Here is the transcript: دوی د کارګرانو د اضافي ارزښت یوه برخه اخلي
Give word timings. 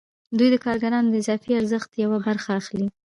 دوی 0.37 0.49
د 0.51 0.55
کارګرانو 0.65 1.11
د 1.11 1.15
اضافي 1.21 1.51
ارزښت 1.59 1.89
یوه 2.03 2.17
برخه 2.27 2.49
اخلي 2.59 2.87